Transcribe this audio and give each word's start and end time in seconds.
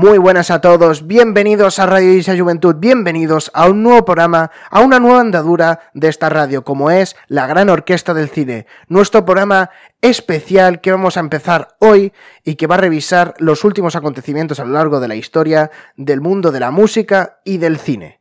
Muy 0.00 0.16
buenas 0.18 0.52
a 0.52 0.60
todos, 0.60 1.08
bienvenidos 1.08 1.80
a 1.80 1.86
Radio 1.86 2.12
Isa 2.12 2.38
Juventud, 2.38 2.76
bienvenidos 2.78 3.50
a 3.52 3.68
un 3.68 3.82
nuevo 3.82 4.04
programa, 4.04 4.52
a 4.70 4.80
una 4.82 5.00
nueva 5.00 5.18
andadura 5.18 5.90
de 5.92 6.06
esta 6.06 6.28
radio, 6.28 6.62
como 6.62 6.92
es 6.92 7.16
la 7.26 7.48
Gran 7.48 7.68
Orquesta 7.68 8.14
del 8.14 8.28
Cine, 8.28 8.66
nuestro 8.86 9.24
programa 9.24 9.70
especial 10.00 10.80
que 10.80 10.92
vamos 10.92 11.16
a 11.16 11.20
empezar 11.20 11.74
hoy 11.80 12.12
y 12.44 12.54
que 12.54 12.68
va 12.68 12.76
a 12.76 12.78
revisar 12.78 13.34
los 13.38 13.64
últimos 13.64 13.96
acontecimientos 13.96 14.60
a 14.60 14.64
lo 14.64 14.74
largo 14.74 15.00
de 15.00 15.08
la 15.08 15.16
historia 15.16 15.72
del 15.96 16.20
mundo 16.20 16.52
de 16.52 16.60
la 16.60 16.70
música 16.70 17.40
y 17.44 17.58
del 17.58 17.76
cine. 17.76 18.20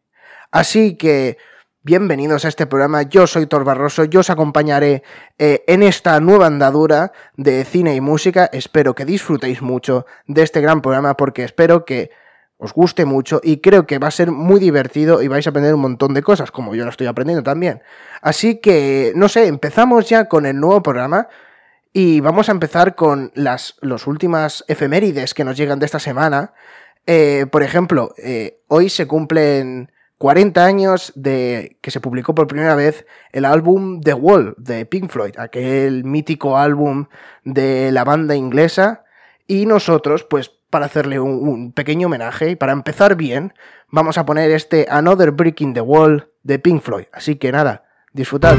Así 0.50 0.98
que 0.98 1.38
Bienvenidos 1.88 2.44
a 2.44 2.50
este 2.50 2.68
programa, 2.68 3.04
yo 3.04 3.28
soy 3.28 3.46
Tor 3.46 3.64
Barroso, 3.64 4.04
yo 4.04 4.20
os 4.20 4.30
acompañaré 4.30 5.04
eh, 5.40 5.64
en 5.68 5.84
esta 5.84 6.20
nueva 6.20 6.46
andadura 6.46 7.14
de 7.38 7.64
cine 7.64 7.96
y 7.96 8.02
música, 8.02 8.50
espero 8.52 8.94
que 8.94 9.06
disfrutéis 9.06 9.62
mucho 9.62 10.06
de 10.26 10.44
este 10.44 10.60
gran 10.60 10.82
programa 10.82 11.16
porque 11.16 11.46
espero 11.46 11.86
que 11.86 12.12
os 12.58 12.74
guste 12.74 13.06
mucho 13.06 13.40
y 13.42 13.62
creo 13.62 13.88
que 13.88 14.00
va 14.00 14.10
a 14.10 14.12
ser 14.12 14.32
muy 14.32 14.60
divertido 14.60 15.22
y 15.22 15.30
vais 15.30 15.48
a 15.48 15.52
aprender 15.52 15.74
un 15.74 15.80
montón 15.80 16.14
de 16.14 16.24
cosas, 16.24 16.52
como 16.52 16.76
yo 16.76 16.84
lo 16.84 16.90
estoy 16.90 17.08
aprendiendo 17.08 17.42
también. 17.42 17.82
Así 18.22 18.60
que, 18.60 19.14
no 19.16 19.30
sé, 19.30 19.48
empezamos 19.48 20.10
ya 20.10 20.26
con 20.26 20.46
el 20.46 20.60
nuevo 20.60 20.84
programa 20.84 21.30
y 21.94 22.20
vamos 22.20 22.50
a 22.50 22.52
empezar 22.52 22.96
con 22.96 23.32
las 23.34 23.78
últimas 24.08 24.66
efemérides 24.68 25.34
que 25.34 25.46
nos 25.46 25.56
llegan 25.56 25.80
de 25.80 25.86
esta 25.86 26.00
semana. 26.00 26.52
Eh, 27.06 27.46
por 27.50 27.64
ejemplo, 27.64 28.14
eh, 28.18 28.60
hoy 28.68 28.90
se 28.90 29.08
cumplen 29.08 29.90
40 30.18 30.66
años 30.66 31.14
de 31.16 31.78
que 31.82 31.92
se 31.92 32.02
publicó 32.02 32.34
por 32.34 32.48
primera 32.48 32.76
vez 32.76 33.06
el 33.32 33.46
álbum 33.46 34.02
The 34.02 34.14
Wall 34.14 34.56
de 34.58 34.86
Pink 34.86 35.10
Floyd, 35.10 35.36
aquel 35.38 36.04
mítico 36.04 36.58
álbum 36.58 37.06
de 37.44 37.92
la 37.92 38.04
banda 38.04 38.36
inglesa. 38.36 39.04
Y 39.46 39.66
nosotros, 39.66 40.24
pues 40.24 40.52
para 40.70 40.86
hacerle 40.86 41.20
un, 41.20 41.72
pequeño 41.72 42.08
homenaje 42.08 42.50
y 42.52 42.56
para 42.56 42.74
empezar 42.74 43.16
bien, 43.16 43.54
vamos 43.90 44.18
a 44.18 44.26
poner 44.26 44.52
este 44.52 44.88
Another 44.90 45.32
Brick 45.32 45.62
in 45.62 45.74
the 45.74 45.82
Wall 45.82 46.32
de 46.44 46.60
Pink 46.60 46.82
Floyd. 46.82 47.06
Así 47.14 47.36
que 47.36 47.52
nada, 47.52 47.86
disfrutad. 48.14 48.58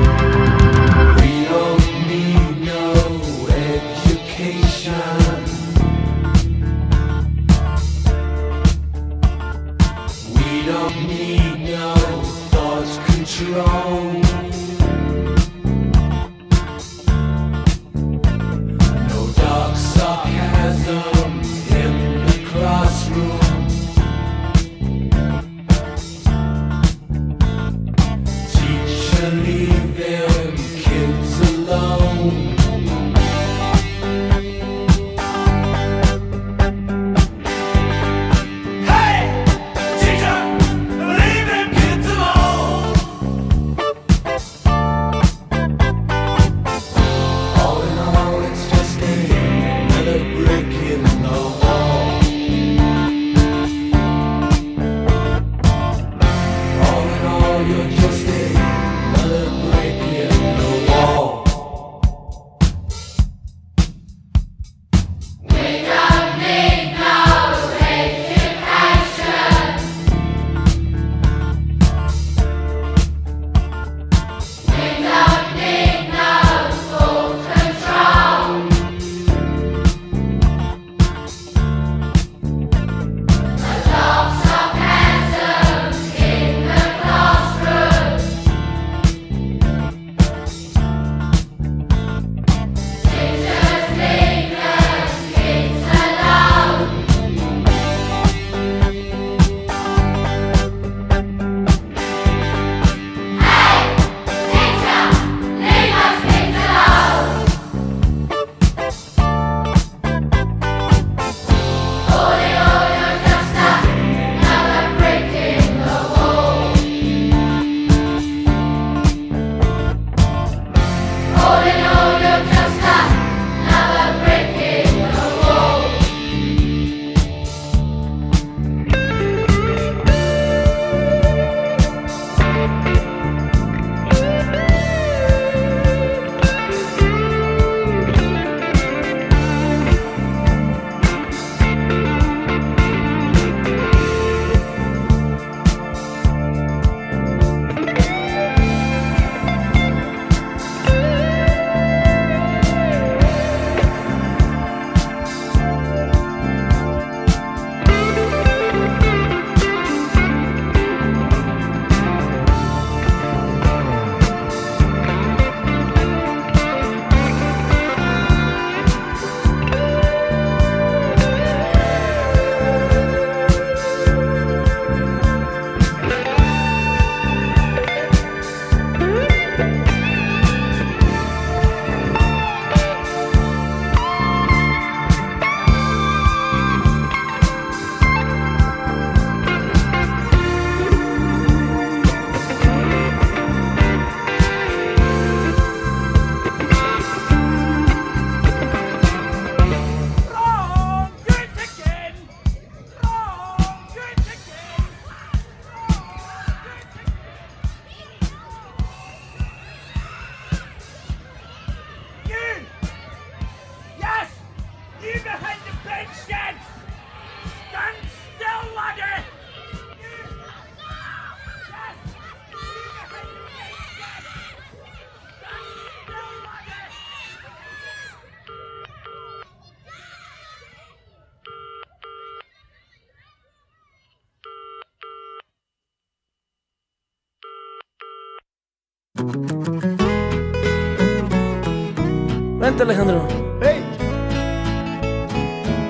Alejandro. 242.83 243.27
¡Hey! 243.61 243.85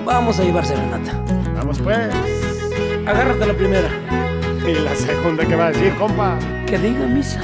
Vamos 0.04 0.40
a 0.40 0.44
llevar 0.44 0.64
serenata. 0.64 1.12
Vamos 1.56 1.78
pues. 1.80 1.98
Agárrate 3.06 3.46
la 3.46 3.54
primera. 3.54 3.88
¿Y 4.66 4.74
la 4.74 4.94
segunda 4.94 5.44
qué 5.46 5.56
va 5.56 5.66
a 5.66 5.68
decir, 5.70 5.94
compa? 5.96 6.38
Que 6.66 6.78
diga 6.78 7.06
misa. 7.06 7.40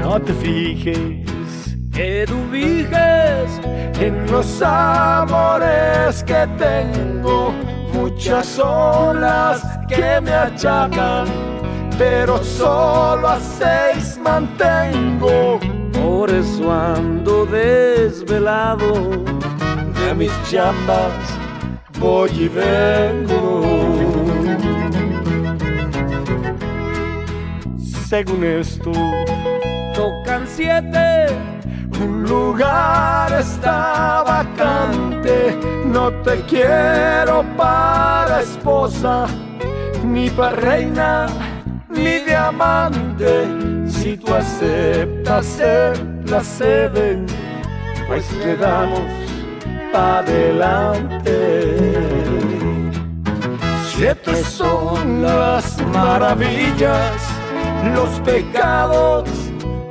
No 0.00 0.20
te 0.20 0.32
fijes 0.32 1.76
Que 1.92 2.24
tú 2.26 2.36
fijes 2.50 3.60
en 4.00 4.30
los 4.30 4.62
amores 4.62 6.24
que 6.24 6.46
tengo. 6.58 7.52
Muchas 7.92 8.58
olas 8.58 9.62
que 9.88 10.20
me 10.20 10.32
achacan, 10.32 11.26
pero 11.98 12.42
solo 12.42 13.28
a 13.28 13.38
seis 13.38 14.09
mantengo. 14.20 15.58
Por 15.92 16.30
eso 16.30 16.72
ando 16.72 17.46
desvelado. 17.46 18.92
De 19.94 20.14
mis 20.14 20.32
chambas 20.50 21.12
voy 22.00 22.30
y 22.30 22.48
vengo. 22.48 23.62
Según 28.08 28.42
esto, 28.42 28.90
Tocan 29.94 30.44
siete. 30.46 31.26
un 32.00 32.24
lugar 32.24 33.32
está 33.38 34.22
vacante. 34.26 35.56
No 35.84 36.10
te 36.22 36.40
quiero 36.42 37.44
para 37.56 38.40
esposa, 38.40 39.26
ni 40.04 40.30
para 40.30 40.56
reina, 40.56 41.26
ni 41.90 42.20
diamante. 42.20 43.79
Si 44.00 44.16
tú 44.16 44.32
aceptas 44.34 45.44
ser 45.44 46.06
la 46.24 46.42
sede, 46.42 47.18
pues 48.08 48.32
le 48.32 48.56
damos 48.56 49.02
pa' 49.92 50.20
adelante. 50.20 51.36
Siete 53.92 54.36
son 54.36 55.20
las 55.20 55.76
maravillas, 55.88 57.12
los 57.94 58.08
pecados 58.20 59.28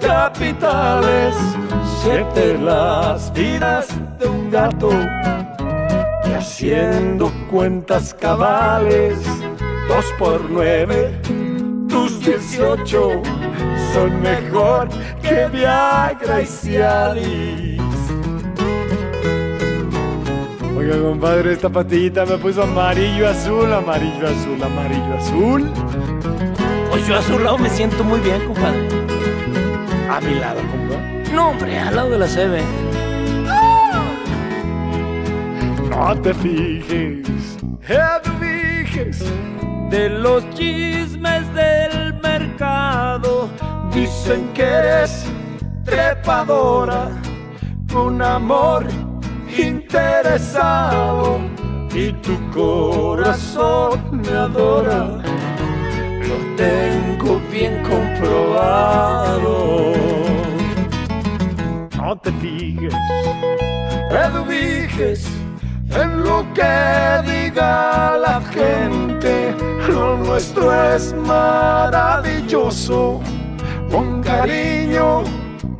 capitales, 0.01 1.35
siete 2.01 2.57
las 2.57 3.31
vidas 3.31 3.89
de 4.17 4.27
un 4.27 4.49
gato, 4.49 4.89
y 6.27 6.33
haciendo 6.33 7.31
cuentas 7.51 8.15
cabales, 8.15 9.19
dos 9.87 10.05
por 10.17 10.49
nueve, 10.49 11.21
tus 11.87 12.19
dieciocho 12.21 13.21
son 13.93 14.21
mejor 14.21 14.89
que 15.21 15.47
Viagra 15.47 16.41
y 16.41 16.45
Cialis. 16.45 17.81
Oiga, 20.77 20.97
compadre, 21.01 21.53
esta 21.53 21.69
patillita 21.69 22.25
me 22.25 22.37
puso 22.37 22.63
amarillo, 22.63 23.27
azul, 23.27 23.71
amarillo, 23.73 24.27
azul, 24.27 24.63
amarillo, 24.63 25.13
azul. 25.17 25.71
Pues 26.89 27.07
yo 27.07 27.17
a 27.17 27.21
su 27.21 27.37
lado 27.37 27.57
me 27.57 27.69
siento 27.69 28.03
muy 28.03 28.19
bien, 28.19 28.45
compadre. 28.45 28.87
A 30.09 30.19
mi 30.21 30.35
lado, 30.35 30.61
compa. 30.71 31.33
No, 31.33 31.49
hombre, 31.49 31.79
al 31.79 31.95
lado 31.95 32.09
de 32.11 32.17
la 32.19 32.27
CB. 32.27 32.63
No 35.89 36.15
te 36.21 36.33
fijes, 36.33 37.57
no 37.61 38.21
te 38.23 38.31
fijes. 38.39 39.25
De 39.89 40.09
los 40.09 40.49
chismes 40.51 41.53
del 41.53 42.13
mercado. 42.21 43.49
Dicen 43.93 44.51
que 44.53 44.63
eres 44.63 45.25
trepadora, 45.83 47.09
un 47.95 48.21
amor 48.21 48.85
interesado 49.57 51.39
y 51.93 52.13
tu 52.13 52.37
corazón 52.51 54.21
me 54.21 54.29
adora. 54.29 55.17
Lo 56.27 56.35
tengo 56.55 57.41
bien 57.51 57.83
comprobado. 57.83 59.49
No 61.97 62.17
te 62.17 62.31
fijes, 62.33 62.93
fijes 64.47 65.27
en 65.91 66.23
lo 66.23 66.45
que 66.53 67.21
diga 67.25 68.15
la 68.17 68.39
gente. 68.51 69.55
Lo 69.87 70.17
nuestro 70.17 70.71
es 70.93 71.13
maravilloso, 71.13 73.21
con 73.91 74.21
cariño 74.21 75.23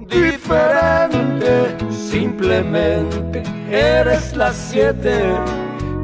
diferente. 0.08 1.76
Simplemente 1.90 3.44
eres 3.70 4.36
las 4.36 4.56
siete. 4.56 5.34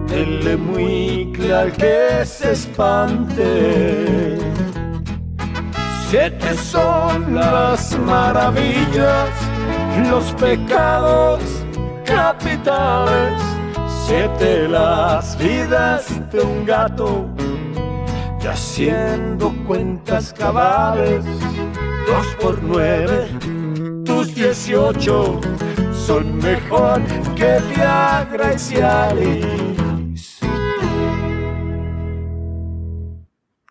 Dele 0.08 0.56
muy 0.56 1.32
claro 1.36 1.72
que 1.74 2.26
se 2.26 2.52
espante. 2.52 4.38
Siete 6.10 6.54
son 6.54 7.34
las 7.34 7.98
maravillas, 8.00 9.30
los 10.10 10.32
pecados 10.34 11.42
capitales. 12.06 13.42
Siete 14.06 14.68
las 14.68 15.36
vidas 15.40 16.06
de 16.32 16.40
un 16.42 16.64
gato, 16.64 17.28
y 18.40 18.48
haciendo 18.48 19.52
cuentas 19.66 20.32
cabales. 20.32 21.26
Dos 22.06 22.36
por 22.40 22.62
nueve, 22.62 23.28
tus 24.06 24.36
dieciocho 24.36 25.42
son 25.92 26.38
mejor 26.38 27.02
que 27.36 27.60
Viagra 27.74 28.54
y 28.54 28.60
Cialis. 28.60 30.40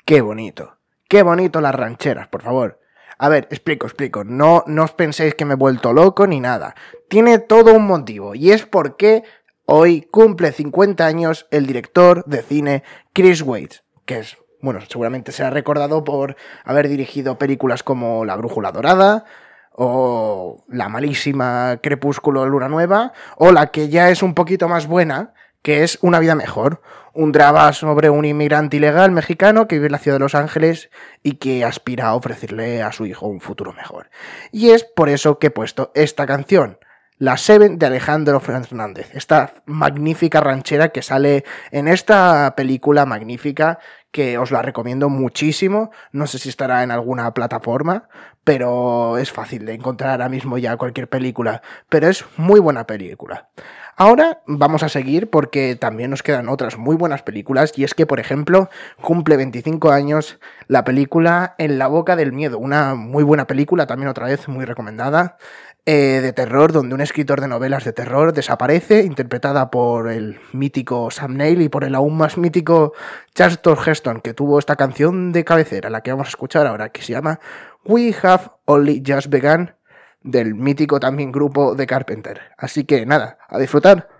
Qué 0.05 0.21
bonito. 0.21 0.79
Qué 1.09 1.23
bonito 1.23 1.61
las 1.61 1.75
rancheras, 1.75 2.29
por 2.29 2.43
favor. 2.43 2.81
A 3.19 3.29
ver, 3.29 3.47
explico, 3.51 3.87
explico. 3.87 4.25
No, 4.25 4.65
no 4.67 4.85
os 4.85 4.93
penséis 4.93 5.35
que 5.35 5.45
me 5.45 5.55
he 5.55 5.57
vuelto 5.57 5.93
loco 5.93 6.27
ni 6.27 6.41
nada. 6.41 6.75
Tiene 7.09 7.39
todo 7.39 7.73
un 7.73 7.87
motivo 7.87 8.35
y 8.35 8.51
es 8.51 8.67
porque 8.67 9.23
hoy 9.65 10.09
cumple 10.11 10.53
50 10.53 11.07
años 11.07 11.47
el 11.51 11.67
director 11.67 12.25
de 12.25 12.43
cine 12.43 12.83
Chris 13.13 13.43
Waits, 13.43 13.85
que 14.05 14.19
es, 14.19 14.37
bueno, 14.65 14.81
seguramente 14.89 15.31
será 15.31 15.51
recordado 15.51 16.05
por 16.05 16.37
haber 16.65 16.89
dirigido 16.89 17.39
películas 17.39 17.83
como 17.83 18.25
La 18.25 18.35
Brújula 18.35 18.73
Dorada 18.73 19.25
o 19.73 20.65
la 20.69 20.89
malísima 20.89 21.79
Crepúsculo 21.83 22.47
Luna 22.47 22.69
Nueva 22.69 23.13
o 23.37 23.53
la 23.53 23.67
que 23.67 23.91
ya 23.91 24.09
es 24.09 24.23
un 24.23 24.35
poquito 24.35 24.67
más 24.67 24.87
buena, 24.87 25.35
que 25.61 25.83
es 25.83 25.99
Una 26.01 26.19
vida 26.19 26.35
mejor, 26.35 26.81
un 27.13 27.33
drama 27.33 27.75
sobre 27.75 28.09
un 28.09 28.25
inmigrante 28.25 28.79
ilegal 28.79 29.11
mexicano 29.11 29.69
que 29.69 29.77
vive 29.77 29.87
en 29.87 29.93
la 29.93 29.99
ciudad 29.99 30.17
de 30.17 30.25
Los 30.25 30.35
Ángeles 30.35 30.91
y 31.23 31.33
que 31.37 31.65
aspira 31.65 32.07
a 32.07 32.15
ofrecerle 32.15 32.83
a 32.83 32.91
su 32.93 33.05
hijo 33.05 33.27
un 33.27 33.41
futuro 33.41 33.73
mejor. 33.75 34.09
Y 34.51 34.71
es 34.71 34.85
por 34.85 35.11
eso 35.11 35.39
que 35.39 35.49
he 35.49 35.51
puesto 35.51 35.93
esta 35.95 36.27
canción, 36.27 36.79
La 37.19 37.37
Seven 37.37 37.79
de 37.79 37.87
Alejandro 37.87 38.41
Fernández, 38.41 39.11
esta 39.15 39.55
magnífica 39.67 40.41
ranchera 40.41 40.89
que 40.89 41.03
sale 41.03 41.45
en 41.71 41.87
esta 41.87 42.55
película 42.57 43.07
magnífica 43.07 43.79
que 44.15 44.39
os 44.39 44.53
la 44.53 44.63
recomiendo 44.63 45.09
muchísimo, 45.09 45.91
no 46.13 46.29
sé 46.29 46.39
si 46.39 46.49
estará 46.49 46.85
en 46.85 46.93
alguna 46.93 47.35
plataforma, 47.35 48.09
pero 48.45 49.19
es 49.19 49.33
fácil 49.33 49.67
de 49.67 49.75
encontrar 49.75 50.13
ahora 50.13 50.29
mismo 50.29 50.57
ya 50.57 50.77
cualquier 50.77 51.09
película, 51.09 51.63
pero 51.89 52.07
es 52.07 52.25
muy 52.37 52.61
buena 52.61 52.87
película. 52.87 53.49
Ahora 53.97 54.41
vamos 54.47 54.85
a 54.85 54.89
seguir 54.89 55.31
porque 55.31 55.75
también 55.75 56.11
nos 56.11 56.23
quedan 56.23 56.49
otras 56.49 56.79
muy 56.79 56.95
buenas 56.95 57.23
películas 57.23 57.77
y 57.77 57.83
es 57.83 57.93
que, 57.95 58.07
por 58.07 58.21
ejemplo, 58.21 58.71
cumple 59.01 59.37
25 59.37 59.91
años 59.91 60.39
la 60.69 60.85
película 60.85 61.57
En 61.59 61.79
la 61.79 61.89
boca 61.89 62.15
del 62.15 62.33
miedo, 62.33 62.59
una 62.59 62.95
muy 62.95 63.25
buena 63.25 63.49
película, 63.49 63.89
también 63.89 64.09
otra 64.09 64.27
vez 64.27 64.47
muy 64.47 64.65
recomendada, 64.65 65.39
eh, 65.87 66.21
de 66.23 66.33
terror, 66.33 66.73
donde 66.73 66.95
un 66.95 67.03
escritor 67.03 67.43
de 67.43 67.49
novelas 67.49 67.85
de 67.85 67.93
terror 67.93 68.33
desaparece, 68.33 69.03
interpretada 69.03 69.71
por 69.71 70.11
el 70.11 70.41
mítico 70.53 71.11
Sam 71.11 71.37
Neill 71.37 71.61
y 71.61 71.69
por 71.69 71.85
el 71.85 71.95
aún 71.95 72.17
más 72.17 72.39
mítico 72.39 72.95
Charlton 73.35 73.77
Heston, 73.87 74.21
que 74.23 74.33
tuvo 74.33 74.59
esta 74.59 74.77
canción 74.77 75.33
de 75.33 75.45
cabecera, 75.45 75.91
la 75.91 76.01
que 76.03 76.11
vamos 76.11 76.29
a 76.29 76.31
escuchar 76.31 76.67
ahora, 76.67 76.89
que 76.89 77.03
se 77.03 77.13
llama 77.13 77.39
We 77.85 78.15
Have 78.23 78.45
Only 78.65 79.03
Just 79.07 79.29
Begun, 79.29 79.75
del 80.23 80.55
mítico 80.55 80.99
también 81.01 81.31
grupo 81.31 81.75
de 81.75 81.87
Carpenter. 81.87 82.41
Así 82.57 82.85
que 82.85 83.05
nada, 83.05 83.37
a 83.47 83.59
disfrutar. 83.59 84.14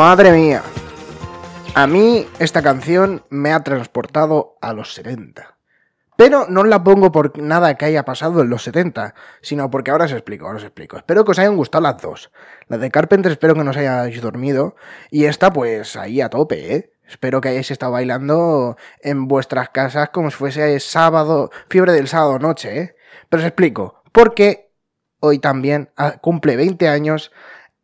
Madre 0.00 0.32
mía. 0.32 0.62
A 1.74 1.86
mí 1.86 2.26
esta 2.38 2.62
canción 2.62 3.22
me 3.28 3.52
ha 3.52 3.62
transportado 3.62 4.56
a 4.62 4.72
los 4.72 4.94
70. 4.94 5.58
Pero 6.16 6.46
no 6.48 6.64
la 6.64 6.82
pongo 6.82 7.12
por 7.12 7.36
nada 7.36 7.74
que 7.74 7.84
haya 7.84 8.06
pasado 8.06 8.40
en 8.40 8.48
los 8.48 8.62
70, 8.62 9.14
sino 9.42 9.70
porque 9.70 9.90
ahora 9.90 10.06
os 10.06 10.12
explico, 10.12 10.46
ahora 10.46 10.56
os 10.56 10.64
explico. 10.64 10.96
Espero 10.96 11.26
que 11.26 11.32
os 11.32 11.38
hayan 11.38 11.54
gustado 11.54 11.82
las 11.82 12.00
dos. 12.00 12.32
La 12.68 12.78
de 12.78 12.90
Carpenter 12.90 13.30
espero 13.30 13.54
que 13.54 13.62
no 13.62 13.72
os 13.72 13.76
hayáis 13.76 14.22
dormido. 14.22 14.74
Y 15.10 15.26
esta 15.26 15.52
pues 15.52 15.94
ahí 15.96 16.22
a 16.22 16.30
tope, 16.30 16.74
¿eh? 16.74 16.92
Espero 17.06 17.42
que 17.42 17.50
hayáis 17.50 17.70
estado 17.70 17.92
bailando 17.92 18.78
en 19.02 19.28
vuestras 19.28 19.68
casas 19.68 20.08
como 20.08 20.30
si 20.30 20.36
fuese 20.38 20.80
sábado, 20.80 21.50
fiebre 21.68 21.92
del 21.92 22.08
sábado 22.08 22.38
noche, 22.38 22.80
¿eh? 22.80 22.96
Pero 23.28 23.42
os 23.42 23.46
explico, 23.46 24.02
porque 24.12 24.72
hoy 25.20 25.40
también 25.40 25.90
ah, 25.98 26.14
cumple 26.22 26.56
20 26.56 26.88
años 26.88 27.32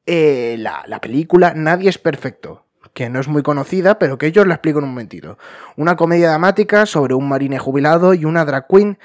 eh, 0.07 0.57
la, 0.59 0.85
la 0.87 1.01
película 1.01 1.53
Nadie 1.55 1.89
es 1.89 1.99
perfecto 1.99 2.67
que 2.97 3.11
no 3.11 3.21
es 3.21 3.29
muy 3.29 3.43
conocida, 3.43 3.99
pero 3.99 4.17
que 4.17 4.33
yo 4.33 4.41
os 4.41 4.49
la 4.49 4.55
explico 4.55 4.79
en 4.79 4.85
un 4.85 4.91
momentito. 4.91 5.37
Una 5.77 5.97
comedia 5.97 6.31
dramática 6.31 6.87
sobre 6.87 7.13
un 7.13 7.29
marine 7.29 7.59
jubilado 7.59 8.15
y 8.15 8.25
una 8.25 8.47
drag 8.47 8.67
queen 8.69 8.99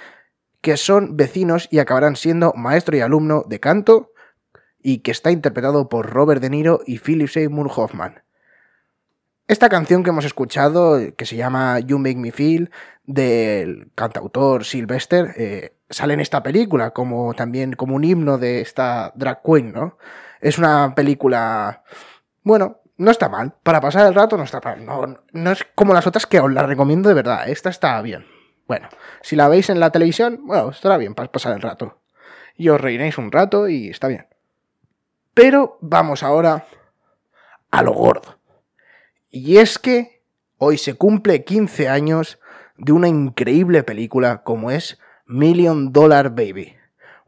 que 0.61 0.77
son 0.77 1.17
vecinos 1.17 1.67
y 1.71 1.79
acabarán 1.79 2.15
siendo 2.15 2.53
maestro 2.55 2.95
y 2.95 3.01
alumno 3.01 3.43
de 3.47 3.59
canto 3.59 4.13
y 4.81 4.99
que 4.99 5.11
está 5.11 5.31
interpretado 5.31 5.89
por 5.89 6.09
Robert 6.09 6.41
De 6.41 6.49
Niro 6.49 6.79
y 6.85 6.99
Philip 6.99 7.27
Seymour 7.27 7.69
Hoffman. 7.75 8.23
Esta 9.47 9.67
canción 9.67 10.03
que 10.03 10.11
hemos 10.11 10.23
escuchado, 10.23 10.97
que 11.17 11.25
se 11.25 11.35
llama 11.35 11.79
You 11.79 11.99
Make 11.99 12.15
Me 12.15 12.31
Feel, 12.31 12.71
del 13.03 13.91
cantautor 13.95 14.63
Sylvester, 14.63 15.33
eh, 15.35 15.75
sale 15.89 16.13
en 16.13 16.21
esta 16.21 16.41
película 16.41 16.91
como 16.91 17.33
también 17.33 17.73
como 17.73 17.95
un 17.97 18.05
himno 18.05 18.37
de 18.37 18.61
esta 18.61 19.11
drag 19.15 19.41
queen, 19.43 19.73
¿no? 19.73 19.97
Es 20.41 20.57
una 20.57 20.95
película, 20.95 21.83
bueno, 22.43 22.81
no 22.97 23.11
está 23.11 23.29
mal. 23.29 23.53
Para 23.63 23.79
pasar 23.79 24.07
el 24.07 24.15
rato 24.15 24.37
no 24.37 24.43
está 24.43 24.59
mal. 24.59 24.83
No, 24.85 25.19
no 25.31 25.51
es 25.51 25.65
como 25.75 25.93
las 25.93 26.07
otras 26.07 26.25
que 26.25 26.39
os 26.39 26.51
las 26.51 26.65
recomiendo 26.65 27.09
de 27.09 27.15
verdad. 27.15 27.47
Esta 27.47 27.69
está 27.69 28.01
bien. 28.01 28.25
Bueno, 28.67 28.89
si 29.21 29.35
la 29.35 29.47
veis 29.47 29.69
en 29.69 29.79
la 29.79 29.91
televisión, 29.91 30.41
bueno, 30.43 30.71
estará 30.71 30.97
bien 30.97 31.13
para 31.13 31.31
pasar 31.31 31.53
el 31.53 31.61
rato. 31.61 31.99
Y 32.55 32.69
os 32.69 32.81
reiréis 32.81 33.17
un 33.17 33.31
rato 33.31 33.69
y 33.69 33.89
está 33.89 34.07
bien. 34.07 34.27
Pero 35.33 35.77
vamos 35.81 36.23
ahora 36.23 36.65
a 37.69 37.83
lo 37.83 37.93
gordo. 37.93 38.39
Y 39.29 39.57
es 39.57 39.79
que 39.79 40.23
hoy 40.57 40.77
se 40.77 40.95
cumple 40.95 41.43
15 41.43 41.87
años 41.87 42.39
de 42.77 42.91
una 42.91 43.07
increíble 43.07 43.83
película 43.83 44.43
como 44.43 44.71
es 44.71 44.99
Million 45.25 45.93
Dollar 45.93 46.31
Baby 46.31 46.80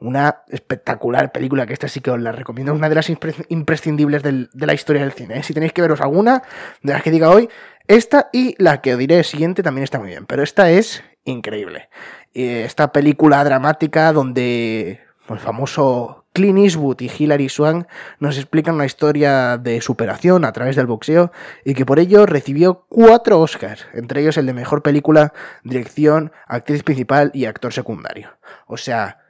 una 0.03 0.43
espectacular 0.49 1.31
película 1.31 1.65
que 1.65 1.73
esta 1.73 1.87
sí 1.87 2.01
que 2.01 2.11
os 2.11 2.19
la 2.19 2.33
recomiendo, 2.33 2.73
una 2.73 2.89
de 2.89 2.95
las 2.95 3.09
imprescindibles 3.49 4.21
de 4.21 4.47
la 4.53 4.73
historia 4.73 5.01
del 5.01 5.13
cine. 5.13 5.39
¿eh? 5.39 5.43
Si 5.43 5.53
tenéis 5.53 5.71
que 5.71 5.81
veros 5.81 6.01
alguna 6.01 6.43
de 6.81 6.93
las 6.93 7.01
que 7.01 7.11
diga 7.11 7.29
hoy, 7.29 7.49
esta 7.87 8.29
y 8.33 8.55
la 8.61 8.81
que 8.81 8.93
os 8.93 8.99
diré 8.99 9.23
siguiente 9.23 9.63
también 9.63 9.83
está 9.83 9.99
muy 9.99 10.09
bien, 10.09 10.25
pero 10.25 10.43
esta 10.43 10.69
es 10.69 11.03
increíble. 11.23 11.89
Esta 12.33 12.91
película 12.91 13.43
dramática 13.43 14.11
donde 14.11 14.99
el 15.29 15.39
famoso 15.39 16.25
Clint 16.33 16.59
Eastwood 16.59 16.99
y 16.99 17.09
Hilary 17.17 17.47
Swank 17.47 17.87
nos 18.19 18.37
explican 18.37 18.75
una 18.75 18.85
historia 18.85 19.57
de 19.57 19.79
superación 19.79 20.43
a 20.43 20.51
través 20.51 20.75
del 20.75 20.87
boxeo 20.87 21.31
y 21.63 21.75
que 21.75 21.85
por 21.85 21.99
ello 21.99 22.25
recibió 22.25 22.85
cuatro 22.89 23.39
Oscars, 23.39 23.85
entre 23.93 24.21
ellos 24.21 24.35
el 24.37 24.47
de 24.47 24.53
mejor 24.53 24.81
película, 24.81 25.31
dirección, 25.63 26.33
actriz 26.47 26.83
principal 26.83 27.31
y 27.33 27.45
actor 27.45 27.71
secundario. 27.71 28.31
O 28.65 28.77
sea, 28.77 29.22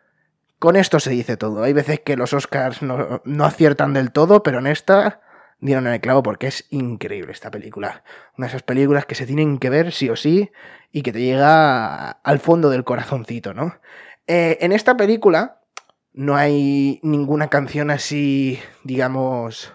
con 0.64 0.78
esto 0.78 1.02
se 1.02 1.10
dice 1.10 1.36
todo. 1.36 1.62
Hay 1.62 1.74
veces 1.74 2.00
que 2.00 2.16
los 2.16 2.32
Oscars 2.32 2.82
no, 2.82 3.20
aciertan 3.44 3.92
del 3.92 4.14
todo, 4.14 4.44
pero 4.44 4.60
en 4.60 4.68
esta 4.68 5.20
dieron 5.60 5.88
el 5.88 6.00
clavo 6.00 6.24
porque 6.24 6.48
es 6.48 6.68
increíble 6.70 7.34
esta 7.34 7.52
película. 7.52 8.06
Una 8.38 8.48
de 8.48 8.52
esas 8.52 8.64
películas 8.64 9.06
que 9.06 9.16
se 9.16 9.26
tienen 9.26 9.58
que 9.58 9.70
ver 9.70 9.92
sí 9.92 10.10
o 10.10 10.16
sí 10.16 10.54
y 10.94 11.02
que 11.02 11.12
te 11.12 11.20
llega 11.20 12.12
al 12.12 12.40
fondo 12.40 12.70
del 12.70 12.86
corazoncito, 12.86 13.54
¿no? 13.54 13.76
Eh, 14.26 14.58
en 14.62 14.72
esta 14.72 14.96
película 14.96 15.60
no 16.14 16.38
hay 16.38 17.02
ninguna 17.04 17.50
canción 17.50 17.92
así, 17.92 18.58
digamos, 18.86 19.74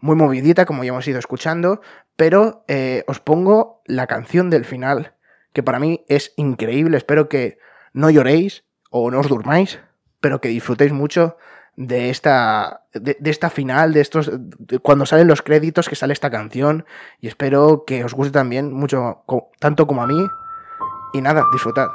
muy 0.00 0.16
movidita 0.16 0.66
como 0.66 0.82
ya 0.82 0.88
hemos 0.88 1.06
ido 1.06 1.20
escuchando, 1.20 1.82
pero 2.16 2.64
eh, 2.66 3.04
os 3.06 3.20
pongo 3.20 3.80
la 3.84 4.08
canción 4.08 4.50
del 4.50 4.64
final, 4.64 5.14
que 5.52 5.62
para 5.62 5.78
mí 5.78 6.04
es 6.08 6.32
increíble. 6.34 6.96
Espero 6.96 7.28
que 7.28 7.60
no 7.92 8.10
lloréis 8.10 8.64
o 8.90 9.12
no 9.12 9.20
os 9.20 9.28
durmáis, 9.28 9.78
pero 10.20 10.40
que 10.40 10.48
disfrutéis 10.48 10.92
mucho 10.92 11.36
de 11.76 12.08
esta, 12.10 12.84
de, 12.94 13.16
esta 13.24 13.50
final, 13.50 13.92
de 13.92 14.00
estos, 14.00 14.30
cuando 14.82 15.04
salen 15.04 15.28
los 15.28 15.42
créditos, 15.42 15.88
que 15.88 15.96
sale 15.96 16.14
esta 16.14 16.30
canción, 16.30 16.86
y 17.20 17.28
espero 17.28 17.84
que 17.86 18.02
os 18.04 18.14
guste 18.14 18.32
también 18.32 18.72
mucho, 18.72 19.22
tanto 19.58 19.86
como 19.86 20.02
a 20.02 20.06
mí, 20.06 20.26
y 21.12 21.20
nada, 21.20 21.44
disfrutad. 21.52 21.88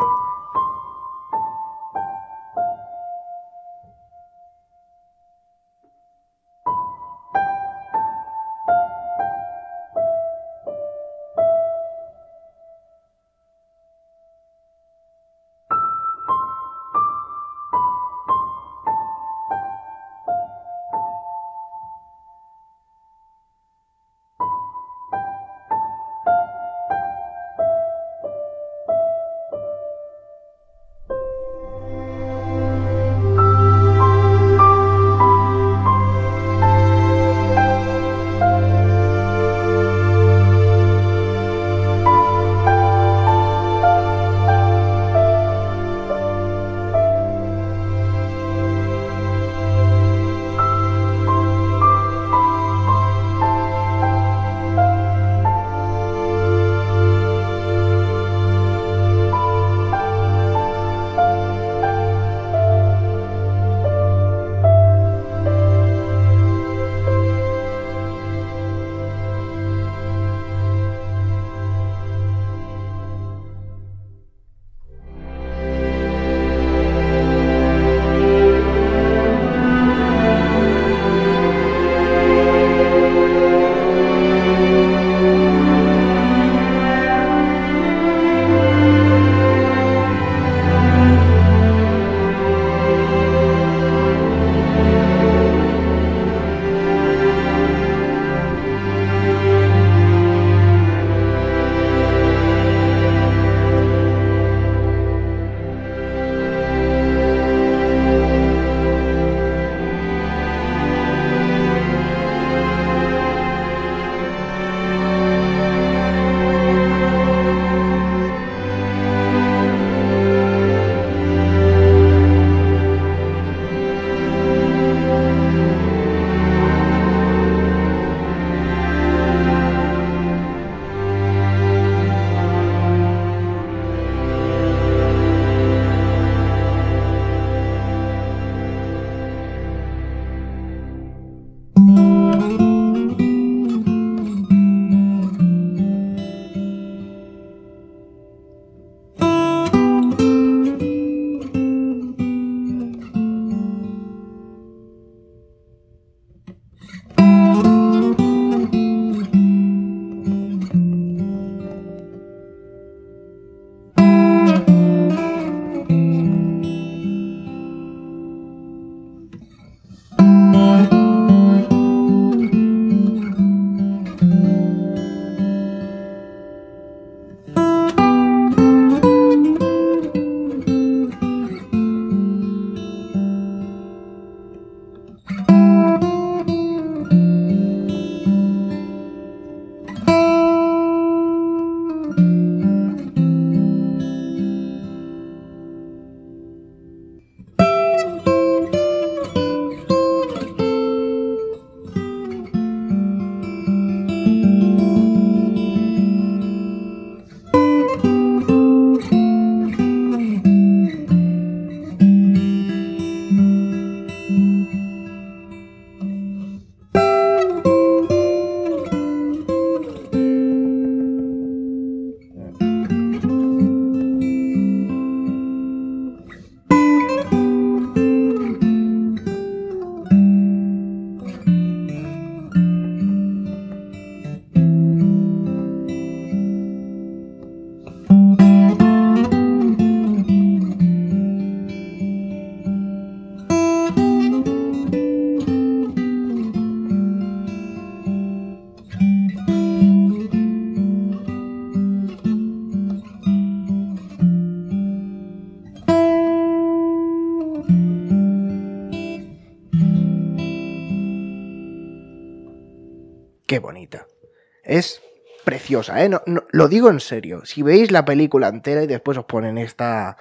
¿Eh? 265.80 266.10
Lo 266.52 266.68
digo 266.68 266.90
en 266.90 267.00
serio. 267.00 267.46
Si 267.46 267.62
veis 267.64 267.92
la 267.92 268.06
película 268.06 268.48
entera 268.50 268.84
y 268.84 268.88
después 268.88 269.18
os 269.18 269.26
ponen 269.26 269.58
esta, 269.58 270.18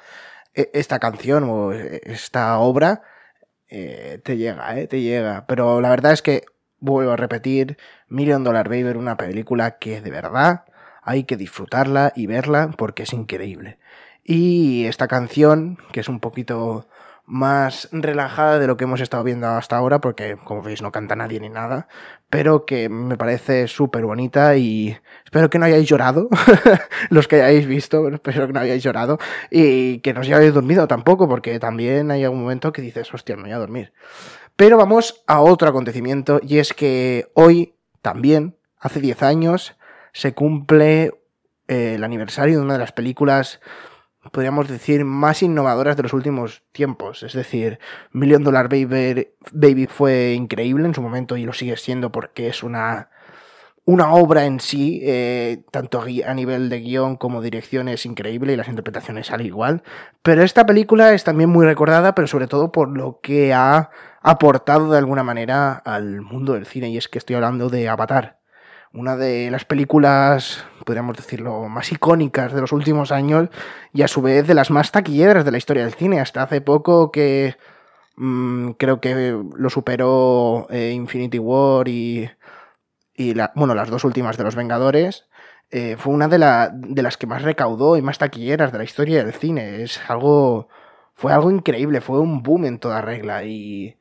e- 0.54 0.70
esta 0.74 0.98
canción 0.98 1.44
o 1.44 1.72
eh, 1.72 2.00
esta 2.04 2.58
obra, 2.58 3.02
eh, 3.68 4.20
te 4.24 4.36
llega, 4.36 4.78
¿eh? 4.78 4.86
Te 4.86 5.00
llega. 5.00 5.46
Pero 5.46 5.80
la 5.80 5.90
verdad 5.90 6.12
es 6.12 6.22
que, 6.22 6.44
vuelvo 6.78 7.12
a 7.12 7.16
repetir, 7.16 7.78
Million 8.08 8.44
Dollar 8.44 8.68
Baby 8.68 8.96
una 8.96 9.16
película 9.16 9.78
que 9.78 10.00
de 10.00 10.10
verdad 10.10 10.64
hay 11.02 11.24
que 11.24 11.36
disfrutarla 11.36 12.12
y 12.16 12.26
verla 12.26 12.70
porque 12.76 13.04
es 13.04 13.12
increíble. 13.12 13.78
Y 14.24 14.86
esta 14.86 15.08
canción, 15.08 15.78
que 15.92 16.00
es 16.00 16.08
un 16.08 16.20
poquito 16.20 16.88
más 17.30 17.88
relajada 17.92 18.58
de 18.58 18.66
lo 18.66 18.76
que 18.76 18.84
hemos 18.84 19.00
estado 19.00 19.22
viendo 19.22 19.46
hasta 19.46 19.76
ahora, 19.76 20.00
porque 20.00 20.36
como 20.44 20.62
veis 20.62 20.82
no 20.82 20.90
canta 20.90 21.14
nadie 21.14 21.38
ni 21.38 21.48
nada, 21.48 21.86
pero 22.28 22.66
que 22.66 22.88
me 22.88 23.16
parece 23.16 23.68
súper 23.68 24.04
bonita 24.04 24.56
y 24.56 24.98
espero 25.24 25.48
que 25.48 25.60
no 25.60 25.66
hayáis 25.66 25.88
llorado, 25.88 26.28
los 27.10 27.28
que 27.28 27.36
hayáis 27.36 27.66
visto, 27.66 28.08
espero 28.08 28.48
que 28.48 28.52
no 28.52 28.60
hayáis 28.60 28.82
llorado 28.82 29.18
y 29.48 30.00
que 30.00 30.12
no 30.12 30.22
os 30.22 30.26
hayáis 30.26 30.52
dormido 30.52 30.88
tampoco, 30.88 31.28
porque 31.28 31.60
también 31.60 32.10
hay 32.10 32.24
algún 32.24 32.42
momento 32.42 32.72
que 32.72 32.82
dices, 32.82 33.14
hostia, 33.14 33.36
me 33.36 33.42
voy 33.42 33.52
a 33.52 33.58
dormir. 33.58 33.92
Pero 34.56 34.76
vamos 34.76 35.22
a 35.28 35.40
otro 35.40 35.68
acontecimiento 35.68 36.40
y 36.42 36.58
es 36.58 36.74
que 36.74 37.30
hoy 37.34 37.76
también, 38.02 38.56
hace 38.80 39.00
10 39.00 39.22
años, 39.22 39.76
se 40.12 40.34
cumple 40.34 41.12
eh, 41.68 41.94
el 41.94 42.02
aniversario 42.02 42.58
de 42.58 42.64
una 42.64 42.72
de 42.72 42.80
las 42.80 42.92
películas 42.92 43.60
podríamos 44.30 44.68
decir, 44.68 45.04
más 45.04 45.42
innovadoras 45.42 45.96
de 45.96 46.02
los 46.02 46.12
últimos 46.12 46.62
tiempos. 46.72 47.22
Es 47.22 47.32
decir, 47.32 47.78
Million 48.12 48.42
Dollar 48.42 48.68
Baby, 48.68 49.86
fue 49.86 50.34
increíble 50.34 50.86
en 50.86 50.94
su 50.94 51.02
momento 51.02 51.36
y 51.36 51.44
lo 51.44 51.52
sigue 51.52 51.76
siendo 51.76 52.10
porque 52.10 52.48
es 52.48 52.62
una, 52.62 53.10
una 53.84 54.12
obra 54.12 54.46
en 54.46 54.60
sí, 54.60 55.00
eh, 55.02 55.64
tanto 55.70 56.02
a 56.02 56.34
nivel 56.34 56.68
de 56.68 56.80
guion 56.80 57.16
como 57.16 57.42
dirección 57.42 57.88
es 57.88 58.06
increíble 58.06 58.52
y 58.52 58.56
las 58.56 58.68
interpretaciones 58.68 59.30
al 59.30 59.44
igual. 59.44 59.82
Pero 60.22 60.42
esta 60.42 60.66
película 60.66 61.12
es 61.12 61.24
también 61.24 61.50
muy 61.50 61.66
recordada, 61.66 62.14
pero 62.14 62.28
sobre 62.28 62.46
todo 62.46 62.72
por 62.72 62.96
lo 62.96 63.20
que 63.20 63.54
ha 63.54 63.90
aportado 64.22 64.90
de 64.90 64.98
alguna 64.98 65.22
manera 65.22 65.72
al 65.72 66.20
mundo 66.20 66.54
del 66.54 66.66
cine 66.66 66.90
y 66.90 66.96
es 66.96 67.08
que 67.08 67.18
estoy 67.18 67.36
hablando 67.36 67.68
de 67.68 67.88
Avatar 67.88 68.39
una 68.92 69.16
de 69.16 69.50
las 69.50 69.64
películas, 69.64 70.64
podríamos 70.85 71.16
decirlo, 71.16 71.68
más 71.68 71.92
icónicas 71.92 72.53
de 72.53 72.61
los 72.61 72.72
últimos 72.72 73.12
años 73.12 73.48
y 73.92 74.03
a 74.03 74.09
su 74.09 74.20
vez 74.22 74.46
de 74.46 74.55
las 74.55 74.70
más 74.70 74.90
taquilleras 74.92 75.44
de 75.44 75.53
la 75.53 75.59
historia 75.59 75.85
del 75.85 75.94
cine. 75.94 76.20
Hasta 76.20 76.42
hace 76.42 76.61
poco 76.61 77.12
que 77.12 77.57
mm, 78.16 78.72
creo 78.72 79.00
que 79.00 79.40
lo 79.57 79.70
superó 79.70 80.66
eh, 80.70 80.90
Infinity 80.92 81.38
War 81.38 81.88
y, 81.88 82.31
y 83.14 83.35
la- 83.35 83.53
bueno, 83.55 83.74
las 83.74 83.90
dos 83.90 84.05
últimas 84.05 84.37
de 84.37 84.44
los 84.44 84.57
Vengadores. 84.57 85.26
eh, 85.70 85.96
fue 85.98 86.12
una 86.14 86.29
de, 86.29 86.38
la- 86.38 86.70
de 86.74 87.03
las 87.03 87.16
que 87.16 87.26
más 87.29 87.42
recaudó 87.42 87.96
y 87.96 88.03
más 88.03 88.18
taquilleras 88.18 88.72
de 88.72 88.79
la 88.79 88.85
historia 88.85 89.24
del 89.24 89.35
cine. 89.35 89.83
Es 89.83 90.00
algo. 90.09 90.68
Fue 91.14 91.33
algo 91.33 91.50
increíble, 91.50 92.00
fue 92.00 92.18
un 92.20 92.42
boom 92.42 92.64
en 92.66 92.79
toda 92.81 93.03
regla. 93.03 93.44
Y 93.44 93.96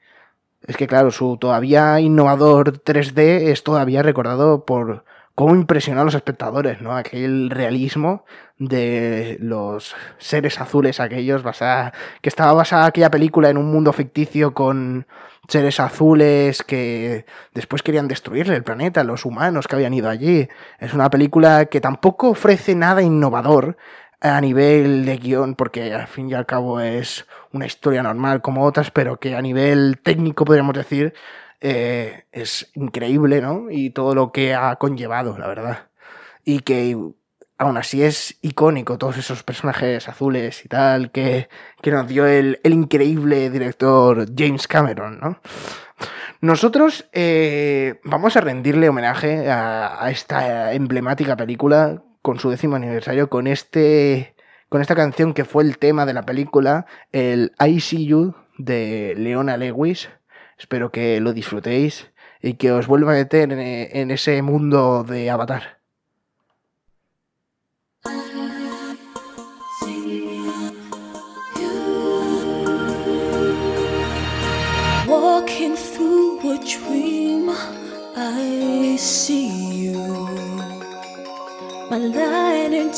es 0.68 0.78
que, 0.78 0.88
claro, 0.88 1.12
su 1.12 1.38
todavía 1.38 2.00
innovador 2.00 2.84
3D 2.84 3.50
es 3.50 3.64
todavía 3.64 4.04
recordado 4.04 4.66
por 4.66 5.06
cómo 5.36 5.56
impresionó 5.56 6.02
a 6.02 6.04
los 6.04 6.16
espectadores, 6.16 6.82
¿no? 6.82 6.96
Aquel 6.98 7.50
realismo 7.50 8.26
de 8.58 9.38
los 9.40 9.96
seres 10.18 10.60
azules 10.60 11.00
aquellos, 11.00 11.44
basada, 11.44 11.94
que 12.22 12.28
estaba 12.28 12.52
basada 12.52 12.88
aquella 12.88 13.10
película 13.10 13.50
en 13.50 13.58
un 13.58 13.72
mundo 13.72 13.94
ficticio 13.94 14.54
con 14.54 15.08
seres 15.48 15.80
azules 15.80 16.62
que 16.62 17.26
después 17.54 17.84
querían 17.84 18.10
destruirle 18.10 18.56
el 18.56 18.64
planeta, 18.64 19.04
los 19.06 19.26
humanos 19.26 19.68
que 19.68 19.76
habían 19.76 19.94
ido 19.94 20.10
allí. 20.10 20.50
Es 20.78 20.94
una 20.94 21.10
película 21.10 21.68
que 21.68 21.80
tampoco 21.80 22.32
ofrece 22.32 22.76
nada 22.76 23.02
innovador 23.02 23.78
a 24.22 24.42
nivel 24.42 25.06
de 25.06 25.18
guion, 25.18 25.56
porque 25.56 25.94
al 25.94 26.08
fin 26.08 26.30
y 26.30 26.34
al 26.34 26.46
cabo 26.46 26.82
es 26.82 27.26
una 27.54 27.66
historia 27.66 28.04
normal 28.04 28.42
como 28.42 28.66
otras, 28.66 28.92
pero 28.92 29.20
que 29.20 29.36
a 29.36 29.42
nivel 29.42 30.00
técnico 30.04 30.46
podríamos 30.46 30.76
decir 30.76 31.14
eh, 31.62 32.26
es 32.32 32.72
increíble, 32.76 33.42
¿no? 33.42 33.70
Y 33.70 33.90
todo 33.90 34.16
lo 34.16 34.32
que 34.32 34.54
ha 34.54 34.76
conllevado, 34.78 35.38
la 35.38 35.48
verdad. 35.48 35.90
Y 36.46 36.60
que 36.60 36.96
aún 37.58 37.78
así 37.78 38.04
es 38.04 38.38
icónico, 38.42 38.98
todos 38.98 39.18
esos 39.18 39.44
personajes 39.44 40.08
azules 40.08 40.64
y 40.66 40.70
tal, 40.70 41.12
que, 41.12 41.50
que 41.82 41.92
nos 41.92 42.08
dio 42.08 42.26
el, 42.26 42.60
el 42.64 42.74
increíble 42.74 43.50
director 43.50 44.26
James 44.36 44.68
Cameron, 44.68 45.20
¿no? 45.20 45.40
Nosotros 46.42 47.10
eh, 47.12 48.00
vamos 48.06 48.38
a 48.38 48.42
rendirle 48.42 48.88
homenaje 48.88 49.50
a, 49.52 50.02
a 50.04 50.10
esta 50.10 50.72
emblemática 50.74 51.36
película 51.36 52.02
con 52.22 52.40
su 52.40 52.50
décimo 52.50 52.78
aniversario, 52.78 53.30
con 53.30 53.48
este. 53.48 54.36
Con 54.70 54.82
esta 54.82 54.94
canción 54.94 55.34
que 55.34 55.46
fue 55.46 55.64
el 55.64 55.80
tema 55.80 56.06
de 56.06 56.14
la 56.14 56.28
película, 56.28 56.86
el 57.12 57.54
I 57.60 57.80
See 57.80 58.06
You 58.06 58.36
de 58.60 59.16
Leona 59.18 59.58
Lewis. 59.58 60.10
Espero 60.60 60.92
que 60.92 61.20
lo 61.20 61.34
disfrutéis 61.34 62.12
y 62.40 62.54
que 62.54 62.72
os 62.72 62.86
vuelva 62.86 63.14
a 63.14 63.16
meter 63.16 63.52
en, 63.52 63.60
en 63.60 64.12
ese 64.12 64.44
mundo 64.44 65.04
de 65.04 65.32
Avatar. 65.32 65.79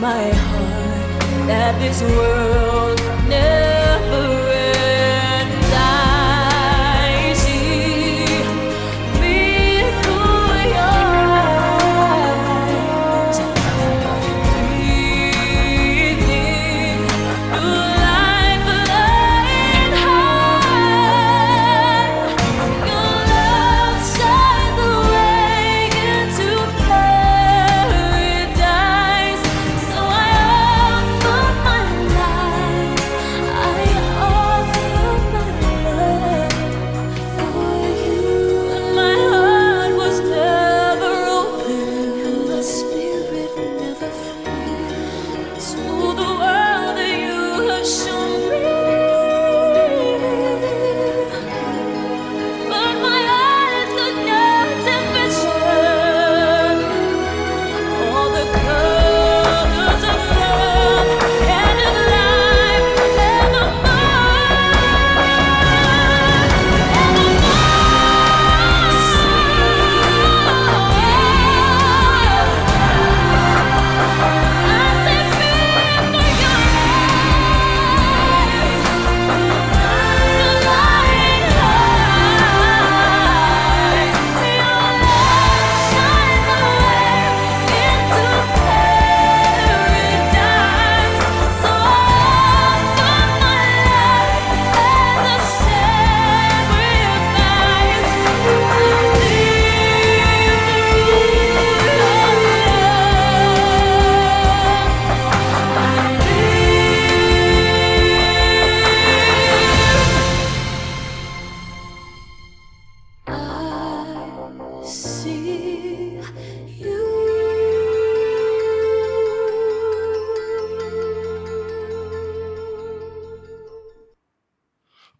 my 0.00 0.30
heart 0.30 1.46
that 1.48 1.78
this 1.80 2.00
world 2.02 2.98
never 3.28 3.67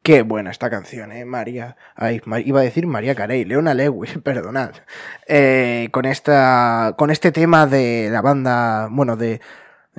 Qué 0.09 0.23
buena 0.23 0.51
esta 0.51 0.71
canción, 0.71 1.13
¿eh? 1.13 1.27
María. 1.27 1.77
Iba 2.47 2.61
a 2.61 2.63
decir 2.63 2.87
María 2.87 3.15
Carey, 3.15 3.45
Leona 3.45 3.75
Lewis, 3.75 4.19
perdonad. 4.25 4.71
Eh, 5.27 5.91
con, 5.93 6.07
esta, 6.07 6.95
con 6.97 7.11
este 7.11 7.31
tema 7.31 7.67
de 7.67 8.09
la 8.11 8.23
banda, 8.23 8.89
bueno, 8.91 9.17
de, 9.17 9.43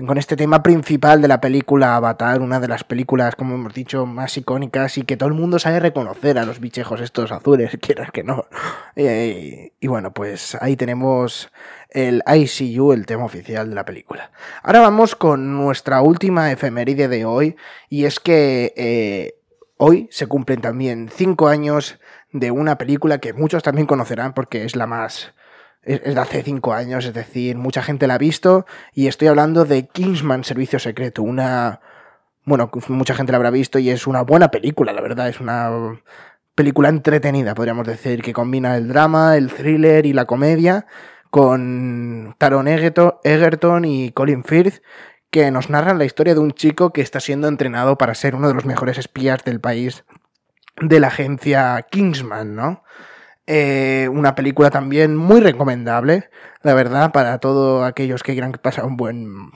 con 0.08 0.18
este 0.18 0.36
tema 0.36 0.64
principal 0.64 1.22
de 1.22 1.28
la 1.28 1.40
película 1.40 1.96
Avatar, 1.96 2.42
una 2.42 2.60
de 2.60 2.68
las 2.68 2.84
películas, 2.84 3.36
como 3.36 3.54
hemos 3.54 3.76
dicho, 3.76 4.08
más 4.08 4.36
icónicas 4.36 4.98
y 4.98 5.04
que 5.04 5.16
todo 5.16 5.30
el 5.30 5.36
mundo 5.36 5.60
sabe 5.60 5.80
reconocer 5.80 6.40
a 6.40 6.46
los 6.46 6.60
bichejos 6.60 7.02
estos 7.02 7.32
azules, 7.32 7.78
quieras 7.82 8.10
que 8.10 8.24
no. 8.24 8.46
Eh, 8.96 9.74
y 9.80 9.88
bueno, 9.88 10.12
pues 10.12 10.58
ahí 10.60 10.76
tenemos 10.76 11.52
el 11.92 12.24
ICU, 12.26 12.94
el 12.94 13.06
tema 13.06 13.26
oficial 13.26 13.70
de 13.70 13.76
la 13.76 13.86
película. 13.86 14.32
Ahora 14.64 14.80
vamos 14.80 15.16
con 15.16 15.56
nuestra 15.56 16.02
última 16.02 16.52
efeméride 16.52 17.08
de 17.08 17.26
hoy 17.26 17.56
y 17.90 18.06
es 18.06 18.20
que 18.20 18.74
eh, 18.76 19.39
hoy 19.80 20.08
se 20.12 20.28
cumplen 20.28 20.62
también 20.62 21.10
cinco 21.12 21.48
años 21.48 22.00
de 22.32 22.52
una 22.52 22.78
película 22.78 23.18
que 23.18 23.34
muchos 23.34 23.64
también 23.64 23.88
conocerán 23.88 24.34
porque 24.34 24.66
es 24.66 24.76
la 24.76 24.86
más 24.86 25.34
es 25.82 26.04
de 26.04 26.20
hace 26.20 26.44
cinco 26.44 26.74
años, 26.74 27.06
es 27.06 27.14
decir, 27.14 27.58
mucha 27.58 27.82
gente 27.82 28.06
la 28.06 28.16
ha 28.16 28.18
visto 28.18 28.66
y 28.94 29.08
estoy 29.08 29.30
hablando 29.30 29.66
de 29.66 29.88
Kingsman 29.88 30.44
Servicio 30.44 30.78
Secreto, 30.78 31.24
una... 31.24 31.80
Bueno, 32.46 32.70
mucha 32.90 33.16
gente 33.16 33.32
la 33.32 33.38
habrá 33.38 33.52
visto 33.52 33.80
y 33.80 33.90
es 33.90 34.08
una 34.08 34.24
buena 34.24 34.50
película, 34.50 34.92
la 34.92 35.02
verdad, 35.02 35.30
es 35.30 35.40
una 35.40 36.02
película 36.56 36.90
entretenida, 36.90 37.54
podríamos 37.54 37.88
decir, 37.88 38.22
que 38.22 38.34
combina 38.34 38.76
el 38.76 38.88
drama, 38.88 39.38
el 39.38 39.50
thriller 39.50 40.06
y 40.06 40.14
la 40.14 40.26
comedia 40.26 40.86
con 41.30 42.36
Taron 42.38 42.68
Egerton 42.68 43.86
y 43.86 44.12
Colin 44.12 44.44
Firth, 44.44 44.82
que 45.32 45.52
nos 45.52 45.70
narran 45.70 45.98
la 45.98 46.06
historia 46.06 46.34
de 46.34 46.40
un 46.40 46.52
chico 46.52 46.92
que 46.92 47.02
está 47.02 47.20
siendo 47.20 47.48
entrenado 47.48 47.98
para 47.98 48.16
ser 48.16 48.36
uno 48.36 48.48
de 48.48 48.54
los 48.54 48.66
mejores 48.66 48.98
espías 48.98 49.44
del 49.44 49.60
país 49.60 50.04
de 50.82 51.00
la 51.00 51.08
agencia 51.08 51.86
Kingsman, 51.90 52.56
¿no? 52.56 52.84
Eh, 53.52 54.10
una 54.12 54.36
película 54.36 54.70
también 54.70 55.16
muy 55.16 55.42
recomendable, 55.42 56.30
la 56.62 56.74
verdad, 56.74 57.12
para 57.12 57.40
todos 57.40 57.84
aquellos 57.84 58.22
que 58.22 58.34
quieran 58.34 58.52
pasar 58.52 58.86
un 58.86 58.96
buen, 58.96 59.52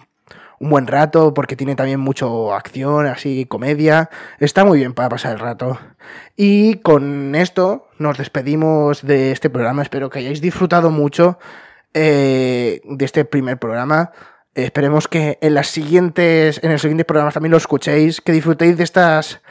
un 0.60 0.70
buen 0.70 0.88
rato, 0.88 1.34
porque 1.34 1.56
tiene 1.56 1.76
también 1.76 2.00
mucho 2.00 2.56
acción, 2.56 3.06
así, 3.06 3.46
comedia. 3.46 4.10
Está 4.40 4.66
muy 4.66 4.80
bien 4.80 4.94
para 4.94 5.10
pasar 5.10 5.34
el 5.34 5.40
rato. 5.40 5.80
Y 6.36 6.78
con 6.78 7.36
esto 7.36 7.88
nos 8.00 8.18
despedimos 8.18 9.04
de 9.04 9.32
este 9.32 9.52
programa. 9.52 9.84
Espero 9.84 10.10
que 10.10 10.20
hayáis 10.20 10.42
disfrutado 10.42 10.90
mucho 10.90 11.38
eh, 11.94 12.82
de 12.86 13.06
este 13.06 13.26
primer 13.26 13.60
programa. 13.60 14.12
Esperemos 14.56 15.08
que 15.08 15.40
en 15.42 15.56
las 15.56 15.68
siguientes, 15.68 16.60
en 16.64 16.72
los 16.72 16.82
siguientes 16.82 17.06
programas 17.06 17.34
también 17.34 17.52
lo 17.52 17.58
escuchéis, 17.58 18.22
que 18.22 18.32
disfrutéis 18.32 18.78
de 18.78 18.84
estas 18.84 19.42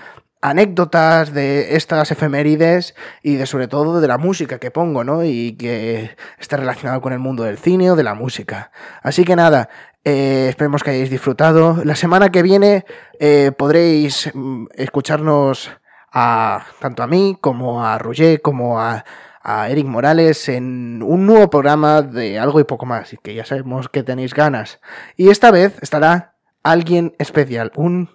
anécdotas, 0.40 1.32
de 1.32 1.76
estas 1.76 2.10
efemérides 2.10 2.94
y 3.22 3.36
de 3.36 3.46
sobre 3.46 3.68
todo 3.68 4.00
de 4.00 4.08
la 4.08 4.18
música 4.18 4.58
que 4.58 4.70
pongo, 4.70 5.04
¿no? 5.04 5.24
Y 5.24 5.52
que 5.56 6.16
está 6.38 6.56
relacionado 6.56 7.00
con 7.00 7.12
el 7.12 7.20
mundo 7.20 7.44
del 7.44 7.58
cine 7.58 7.90
o 7.90 7.96
de 7.96 8.02
la 8.02 8.14
música. 8.14 8.70
Así 9.02 9.24
que 9.24 9.36
nada, 9.36 9.68
eh, 10.04 10.46
esperemos 10.48 10.82
que 10.82 10.90
hayáis 10.90 11.10
disfrutado. 11.10 11.82
La 11.84 11.96
semana 11.96 12.30
que 12.30 12.42
viene 12.42 12.84
eh, 13.18 13.52
podréis 13.56 14.30
mm, 14.34 14.66
escucharnos 14.74 15.70
a 16.12 16.66
tanto 16.80 17.02
a 17.02 17.06
mí 17.06 17.38
como 17.40 17.84
a 17.86 17.98
Roger 17.98 18.42
como 18.42 18.80
a, 18.80 19.04
a 19.42 19.68
Eric 19.68 19.86
Morales 19.86 20.48
en 20.48 21.02
un 21.02 21.26
nuevo 21.26 21.50
programa 21.50 22.02
de 22.02 22.38
algo 22.38 22.60
y 22.60 22.64
poco 22.64 22.86
más, 22.86 23.12
y 23.12 23.16
que 23.16 23.34
ya 23.34 23.44
sabemos 23.44 23.88
que 23.88 24.02
tenéis 24.02 24.34
ganas. 24.34 24.80
Y 25.16 25.30
esta 25.30 25.50
vez 25.50 25.76
estará 25.82 26.34
alguien 26.62 27.14
especial, 27.18 27.72
un, 27.74 28.10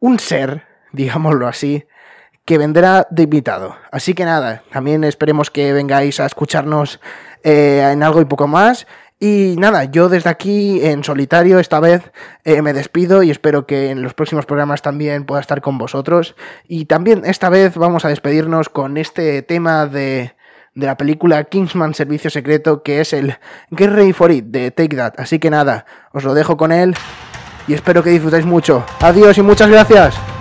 un 0.00 0.18
ser, 0.18 0.64
digámoslo 0.92 1.46
así, 1.46 1.86
que 2.44 2.58
vendrá 2.58 3.06
de 3.10 3.24
invitado. 3.24 3.76
Así 3.90 4.14
que 4.14 4.24
nada, 4.24 4.62
también 4.70 5.04
esperemos 5.04 5.50
que 5.50 5.72
vengáis 5.72 6.20
a 6.20 6.26
escucharnos 6.26 7.00
eh, 7.42 7.88
en 7.92 8.02
algo 8.02 8.20
y 8.20 8.24
poco 8.24 8.46
más. 8.46 8.86
Y 9.18 9.56
nada, 9.58 9.84
yo 9.84 10.10
desde 10.10 10.28
aquí 10.28 10.84
en 10.84 11.02
solitario 11.02 11.58
esta 11.58 11.80
vez 11.80 12.12
eh, 12.44 12.60
me 12.60 12.74
despido 12.74 13.22
y 13.22 13.30
espero 13.30 13.66
que 13.66 13.90
en 13.90 14.02
los 14.02 14.12
próximos 14.12 14.44
programas 14.44 14.82
también 14.82 15.24
pueda 15.24 15.40
estar 15.40 15.62
con 15.62 15.78
vosotros. 15.78 16.36
Y 16.68 16.84
también 16.84 17.22
esta 17.24 17.48
vez 17.48 17.76
vamos 17.76 18.04
a 18.04 18.08
despedirnos 18.08 18.68
con 18.68 18.98
este 18.98 19.40
tema 19.40 19.86
de, 19.86 20.34
de 20.74 20.86
la 20.86 20.98
película 20.98 21.44
Kingsman 21.44 21.94
Servicio 21.94 22.28
Secreto 22.28 22.82
que 22.82 23.00
es 23.00 23.14
el 23.14 23.38
Get 23.74 23.90
Ready 23.90 24.12
for 24.12 24.30
It 24.30 24.44
de 24.46 24.70
Take 24.70 24.96
That. 24.96 25.14
Así 25.16 25.38
que 25.38 25.48
nada, 25.48 25.86
os 26.12 26.22
lo 26.22 26.34
dejo 26.34 26.58
con 26.58 26.70
él 26.70 26.94
y 27.66 27.72
espero 27.72 28.02
que 28.02 28.10
disfrutéis 28.10 28.44
mucho. 28.44 28.84
Adiós 29.00 29.38
y 29.38 29.42
muchas 29.42 29.70
gracias. 29.70 30.35